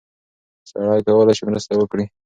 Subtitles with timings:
[0.69, 2.05] سړی کولی شي مرسته وکړي.